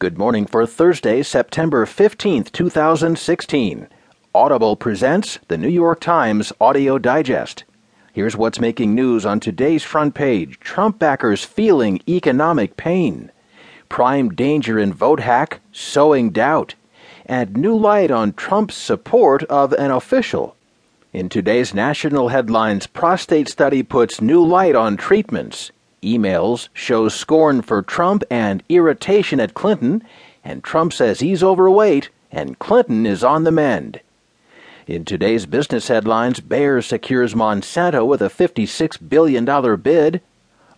Good 0.00 0.16
morning 0.16 0.46
for 0.46 0.64
Thursday, 0.64 1.22
September 1.22 1.84
15th, 1.84 2.52
2016. 2.52 3.86
Audible 4.34 4.74
presents 4.74 5.38
the 5.48 5.58
New 5.58 5.68
York 5.68 6.00
Times 6.00 6.54
Audio 6.58 6.96
Digest. 6.96 7.64
Here's 8.14 8.34
what's 8.34 8.58
making 8.58 8.94
news 8.94 9.26
on 9.26 9.40
today's 9.40 9.82
front 9.82 10.14
page 10.14 10.58
Trump 10.58 10.98
backers 10.98 11.44
feeling 11.44 12.00
economic 12.08 12.78
pain. 12.78 13.30
Prime 13.90 14.30
danger 14.30 14.78
in 14.78 14.94
vote 14.94 15.20
hack, 15.20 15.60
sowing 15.70 16.30
doubt. 16.30 16.76
And 17.26 17.54
new 17.54 17.76
light 17.76 18.10
on 18.10 18.32
Trump's 18.32 18.76
support 18.76 19.42
of 19.50 19.74
an 19.74 19.90
official. 19.90 20.56
In 21.12 21.28
today's 21.28 21.74
national 21.74 22.28
headlines, 22.28 22.86
prostate 22.86 23.50
study 23.50 23.82
puts 23.82 24.22
new 24.22 24.42
light 24.42 24.74
on 24.74 24.96
treatments. 24.96 25.72
Emails 26.02 26.68
show 26.72 27.08
scorn 27.08 27.62
for 27.62 27.82
Trump 27.82 28.24
and 28.30 28.62
irritation 28.68 29.40
at 29.40 29.54
Clinton, 29.54 30.02
and 30.44 30.64
Trump 30.64 30.92
says 30.92 31.20
he's 31.20 31.42
overweight 31.42 32.10
and 32.32 32.58
Clinton 32.58 33.06
is 33.06 33.24
on 33.24 33.44
the 33.44 33.50
mend. 33.50 34.00
In 34.86 35.04
today's 35.04 35.46
business 35.46 35.88
headlines, 35.88 36.40
Bayer 36.40 36.82
secures 36.82 37.34
Monsanto 37.34 38.06
with 38.06 38.22
a 38.22 38.28
$56 38.28 39.08
billion 39.08 39.44
bid, 39.80 40.20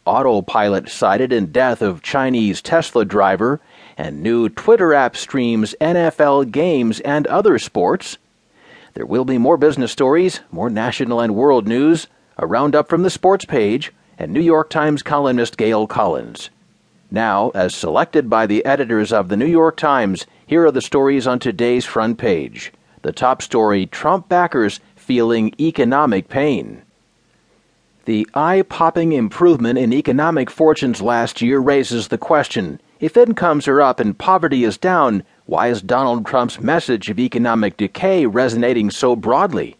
autopilot 0.04 0.88
cited 0.88 1.32
in 1.32 1.52
death 1.52 1.80
of 1.82 2.02
Chinese 2.02 2.60
Tesla 2.60 3.04
driver, 3.04 3.60
and 3.96 4.22
new 4.22 4.48
Twitter 4.48 4.92
app 4.92 5.16
streams 5.16 5.74
NFL 5.80 6.50
games 6.50 7.00
and 7.00 7.26
other 7.26 7.58
sports. 7.58 8.18
There 8.94 9.06
will 9.06 9.24
be 9.24 9.38
more 9.38 9.56
business 9.56 9.92
stories, 9.92 10.40
more 10.50 10.68
national 10.68 11.20
and 11.20 11.34
world 11.34 11.66
news, 11.66 12.08
a 12.36 12.46
roundup 12.46 12.88
from 12.88 13.02
the 13.02 13.10
sports 13.10 13.44
page, 13.44 13.92
and 14.18 14.32
New 14.32 14.40
York 14.40 14.70
Times 14.70 15.02
columnist 15.02 15.56
Gail 15.56 15.86
Collins. 15.86 16.50
Now, 17.10 17.50
as 17.54 17.74
selected 17.74 18.30
by 18.30 18.46
the 18.46 18.64
editors 18.64 19.12
of 19.12 19.28
the 19.28 19.36
New 19.36 19.46
York 19.46 19.76
Times, 19.76 20.26
here 20.46 20.64
are 20.66 20.70
the 20.70 20.80
stories 20.80 21.26
on 21.26 21.38
today's 21.38 21.84
front 21.84 22.18
page. 22.18 22.72
The 23.02 23.12
top 23.12 23.42
story 23.42 23.86
Trump 23.86 24.28
backers 24.28 24.80
feeling 24.96 25.54
economic 25.60 26.28
pain. 26.28 26.82
The 28.04 28.26
eye 28.34 28.62
popping 28.62 29.12
improvement 29.12 29.78
in 29.78 29.92
economic 29.92 30.50
fortunes 30.50 31.02
last 31.02 31.40
year 31.40 31.58
raises 31.58 32.08
the 32.08 32.18
question 32.18 32.80
if 33.02 33.16
incomes 33.16 33.66
are 33.66 33.80
up 33.80 33.98
and 33.98 34.16
poverty 34.16 34.62
is 34.62 34.78
down, 34.78 35.24
why 35.46 35.66
is 35.66 35.82
Donald 35.82 36.24
Trump's 36.24 36.60
message 36.60 37.10
of 37.10 37.18
economic 37.18 37.76
decay 37.76 38.26
resonating 38.26 38.90
so 38.90 39.16
broadly? 39.16 39.76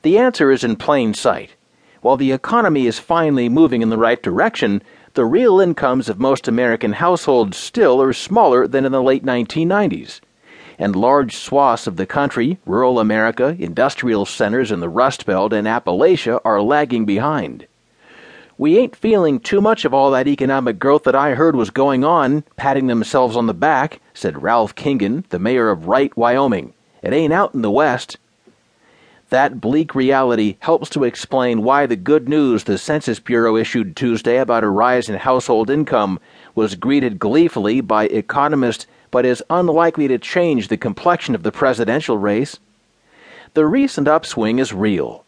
The 0.00 0.16
answer 0.16 0.50
is 0.50 0.64
in 0.64 0.76
plain 0.76 1.12
sight. 1.12 1.56
While 2.04 2.18
the 2.18 2.32
economy 2.32 2.86
is 2.86 2.98
finally 2.98 3.48
moving 3.48 3.80
in 3.80 3.88
the 3.88 3.96
right 3.96 4.22
direction, 4.22 4.82
the 5.14 5.24
real 5.24 5.58
incomes 5.58 6.10
of 6.10 6.18
most 6.18 6.46
American 6.46 6.92
households 6.92 7.56
still 7.56 8.02
are 8.02 8.12
smaller 8.12 8.68
than 8.68 8.84
in 8.84 8.92
the 8.92 9.02
late 9.02 9.24
1990s. 9.24 10.20
And 10.78 10.94
large 10.94 11.34
swaths 11.34 11.86
of 11.86 11.96
the 11.96 12.04
country, 12.04 12.58
rural 12.66 13.00
America, 13.00 13.56
industrial 13.58 14.26
centers 14.26 14.70
in 14.70 14.80
the 14.80 14.88
Rust 14.90 15.24
Belt, 15.24 15.54
and 15.54 15.66
Appalachia 15.66 16.42
are 16.44 16.60
lagging 16.60 17.06
behind. 17.06 17.66
We 18.58 18.76
ain't 18.76 18.94
feeling 18.94 19.40
too 19.40 19.62
much 19.62 19.86
of 19.86 19.94
all 19.94 20.10
that 20.10 20.28
economic 20.28 20.78
growth 20.78 21.04
that 21.04 21.14
I 21.14 21.30
heard 21.30 21.56
was 21.56 21.70
going 21.70 22.04
on, 22.04 22.44
patting 22.56 22.86
themselves 22.86 23.34
on 23.34 23.46
the 23.46 23.54
back, 23.54 24.02
said 24.12 24.42
Ralph 24.42 24.74
Kingen, 24.74 25.26
the 25.30 25.38
mayor 25.38 25.70
of 25.70 25.88
Wright, 25.88 26.14
Wyoming. 26.18 26.74
It 27.02 27.14
ain't 27.14 27.32
out 27.32 27.54
in 27.54 27.62
the 27.62 27.70
West. 27.70 28.18
That 29.34 29.60
bleak 29.60 29.96
reality 29.96 30.58
helps 30.60 30.88
to 30.90 31.02
explain 31.02 31.64
why 31.64 31.86
the 31.86 31.96
good 31.96 32.28
news 32.28 32.62
the 32.62 32.78
Census 32.78 33.18
Bureau 33.18 33.56
issued 33.56 33.96
Tuesday 33.96 34.36
about 34.36 34.62
a 34.62 34.68
rise 34.68 35.08
in 35.08 35.16
household 35.16 35.70
income 35.70 36.20
was 36.54 36.76
greeted 36.76 37.18
gleefully 37.18 37.80
by 37.80 38.04
economists 38.04 38.86
but 39.10 39.26
is 39.26 39.42
unlikely 39.50 40.06
to 40.06 40.18
change 40.18 40.68
the 40.68 40.76
complexion 40.76 41.34
of 41.34 41.42
the 41.42 41.50
presidential 41.50 42.16
race. 42.16 42.60
The 43.54 43.66
recent 43.66 44.06
upswing 44.06 44.60
is 44.60 44.72
real. 44.72 45.24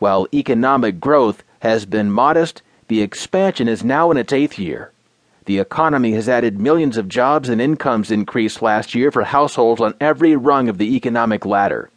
While 0.00 0.28
economic 0.34 1.00
growth 1.00 1.42
has 1.60 1.86
been 1.86 2.12
modest, 2.12 2.60
the 2.88 3.00
expansion 3.00 3.68
is 3.68 3.82
now 3.82 4.10
in 4.10 4.18
its 4.18 4.34
eighth 4.34 4.58
year. 4.58 4.92
The 5.46 5.60
economy 5.60 6.12
has 6.12 6.28
added 6.28 6.60
millions 6.60 6.98
of 6.98 7.08
jobs 7.08 7.48
and 7.48 7.62
incomes 7.62 8.10
increased 8.10 8.60
last 8.60 8.94
year 8.94 9.10
for 9.10 9.24
households 9.24 9.80
on 9.80 9.94
every 9.98 10.36
rung 10.36 10.68
of 10.68 10.76
the 10.76 10.94
economic 10.94 11.46
ladder. 11.46 11.88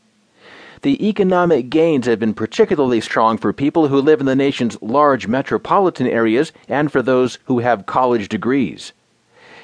The 0.81 1.09
economic 1.09 1.69
gains 1.69 2.05
have 2.05 2.19
been 2.19 2.33
particularly 2.33 3.01
strong 3.01 3.37
for 3.37 3.51
people 3.51 3.89
who 3.89 3.99
live 3.99 4.21
in 4.21 4.25
the 4.25 4.35
nation's 4.35 4.81
large 4.81 5.27
metropolitan 5.27 6.07
areas 6.07 6.53
and 6.69 6.89
for 6.89 7.01
those 7.01 7.37
who 7.45 7.59
have 7.59 7.85
college 7.85 8.29
degrees. 8.29 8.93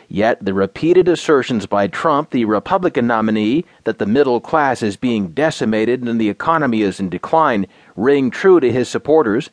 Yet 0.09 0.43
the 0.43 0.53
repeated 0.53 1.07
assertions 1.07 1.67
by 1.67 1.87
Trump, 1.87 2.31
the 2.31 2.43
Republican 2.43 3.07
nominee, 3.07 3.63
that 3.85 3.97
the 3.97 4.05
middle 4.05 4.41
class 4.41 4.83
is 4.83 4.97
being 4.97 5.29
decimated 5.29 6.03
and 6.03 6.19
the 6.19 6.29
economy 6.29 6.81
is 6.81 6.99
in 6.99 7.07
decline 7.07 7.65
ring 7.95 8.29
true 8.29 8.59
to 8.59 8.71
his 8.71 8.89
supporters. 8.89 9.49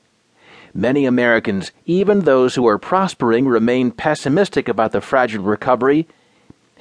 Many 0.75 1.07
Americans, 1.07 1.71
even 1.87 2.21
those 2.21 2.57
who 2.57 2.67
are 2.67 2.79
prospering, 2.79 3.47
remain 3.47 3.93
pessimistic 3.93 4.69
about 4.69 4.91
the 4.91 5.01
fragile 5.01 5.45
recovery 5.45 6.09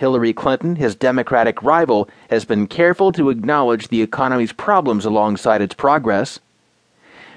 Hillary 0.01 0.34
Clinton, 0.34 0.78
his 0.78 0.95
Democratic 0.95 1.62
rival, 1.62 2.09
has 2.31 2.44
been 2.44 2.66
careful 2.66 3.12
to 3.12 3.29
acknowledge 3.29 3.89
the 3.89 4.01
economy's 4.01 4.51
problems 4.51 5.06
alongside 5.06 5.62
its 5.62 5.75
progress. 5.75 6.39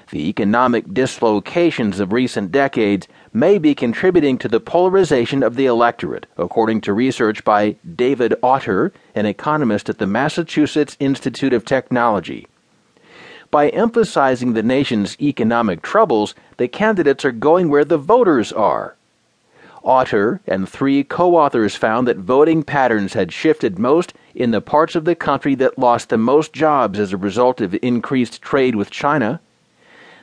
The 0.09 0.27
economic 0.29 0.91
dislocations 0.91 1.99
of 1.99 2.11
recent 2.11 2.51
decades 2.51 3.07
may 3.31 3.59
be 3.59 3.75
contributing 3.75 4.39
to 4.39 4.47
the 4.47 4.59
polarization 4.59 5.43
of 5.43 5.57
the 5.57 5.67
electorate, 5.67 6.25
according 6.37 6.81
to 6.81 6.93
research 6.93 7.43
by 7.43 7.75
David 7.95 8.33
Autor, 8.41 8.91
an 9.13 9.27
economist 9.27 9.87
at 9.87 9.99
the 9.99 10.07
Massachusetts 10.07 10.97
Institute 10.99 11.53
of 11.53 11.65
Technology. 11.65 12.47
By 13.51 13.69
emphasizing 13.69 14.53
the 14.53 14.63
nation's 14.63 15.15
economic 15.21 15.83
troubles, 15.83 16.33
the 16.57 16.67
candidates 16.67 17.25
are 17.25 17.31
going 17.31 17.69
where 17.69 17.85
the 17.85 17.99
voters 17.99 18.51
are 18.51 18.95
Autor 19.85 20.41
and 20.47 20.67
three 20.67 21.03
co 21.03 21.35
authors 21.35 21.75
found 21.75 22.07
that 22.07 22.17
voting 22.17 22.63
patterns 22.63 23.13
had 23.13 23.31
shifted 23.31 23.77
most 23.77 24.13
in 24.33 24.49
the 24.49 24.59
parts 24.59 24.95
of 24.95 25.05
the 25.05 25.13
country 25.13 25.53
that 25.55 25.77
lost 25.77 26.09
the 26.09 26.17
most 26.17 26.53
jobs 26.53 26.99
as 26.99 27.13
a 27.13 27.17
result 27.17 27.61
of 27.61 27.77
increased 27.83 28.41
trade 28.41 28.75
with 28.75 28.89
China. 28.89 29.39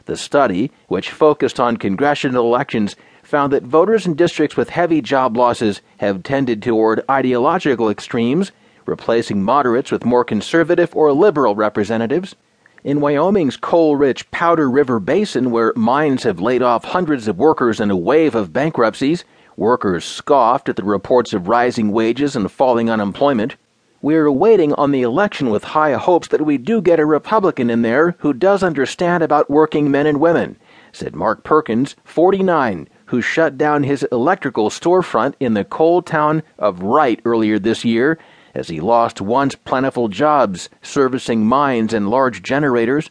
The 0.06 0.16
study, 0.16 0.72
which 0.88 1.12
focused 1.12 1.60
on 1.60 1.76
congressional 1.76 2.44
elections, 2.44 2.96
found 3.22 3.52
that 3.52 3.62
voters 3.62 4.04
in 4.04 4.14
districts 4.14 4.56
with 4.56 4.70
heavy 4.70 5.00
job 5.00 5.36
losses 5.36 5.80
have 5.98 6.24
tended 6.24 6.60
toward 6.60 7.04
ideological 7.08 7.88
extremes, 7.88 8.50
replacing 8.84 9.44
moderates 9.44 9.92
with 9.92 10.04
more 10.04 10.24
conservative 10.24 10.94
or 10.96 11.12
liberal 11.12 11.54
representatives. 11.54 12.34
In 12.82 13.00
Wyoming's 13.00 13.56
coal 13.56 13.94
rich 13.94 14.28
Powder 14.32 14.68
River 14.68 14.98
Basin, 14.98 15.52
where 15.52 15.72
mines 15.76 16.24
have 16.24 16.40
laid 16.40 16.62
off 16.62 16.82
hundreds 16.82 17.28
of 17.28 17.38
workers 17.38 17.78
in 17.78 17.92
a 17.92 17.96
wave 17.96 18.34
of 18.34 18.52
bankruptcies, 18.52 19.24
Workers 19.56 20.06
scoffed 20.06 20.70
at 20.70 20.76
the 20.76 20.82
reports 20.82 21.34
of 21.34 21.46
rising 21.46 21.92
wages 21.92 22.34
and 22.34 22.50
falling 22.50 22.88
unemployment. 22.88 23.56
We're 24.00 24.30
waiting 24.30 24.72
on 24.74 24.92
the 24.92 25.02
election 25.02 25.50
with 25.50 25.62
high 25.62 25.92
hopes 25.92 26.28
that 26.28 26.46
we 26.46 26.56
do 26.56 26.80
get 26.80 26.98
a 26.98 27.04
Republican 27.04 27.68
in 27.68 27.82
there 27.82 28.16
who 28.20 28.32
does 28.32 28.62
understand 28.62 29.22
about 29.22 29.50
working 29.50 29.90
men 29.90 30.06
and 30.06 30.20
women, 30.20 30.56
said 30.90 31.14
Mark 31.14 31.44
Perkins, 31.44 31.96
49, 32.04 32.88
who 33.06 33.20
shut 33.20 33.58
down 33.58 33.82
his 33.82 34.04
electrical 34.10 34.70
storefront 34.70 35.34
in 35.38 35.52
the 35.52 35.64
coal 35.64 36.00
town 36.00 36.42
of 36.58 36.82
Wright 36.82 37.20
earlier 37.26 37.58
this 37.58 37.84
year 37.84 38.18
as 38.54 38.68
he 38.68 38.80
lost 38.80 39.20
once 39.20 39.54
plentiful 39.54 40.08
jobs 40.08 40.70
servicing 40.80 41.44
mines 41.44 41.92
and 41.92 42.08
large 42.08 42.42
generators. 42.42 43.10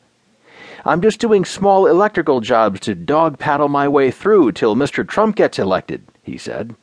I'm 0.85 1.01
just 1.01 1.19
doing 1.19 1.45
small 1.45 1.85
electrical 1.85 2.41
jobs 2.41 2.79
to 2.81 2.95
dog 2.95 3.37
paddle 3.37 3.69
my 3.69 3.87
way 3.87 4.09
through 4.09 4.53
till 4.53 4.75
Mr. 4.75 5.07
Trump 5.07 5.35
gets 5.35 5.59
elected 5.59 6.03
he 6.23 6.37
said. 6.37 6.75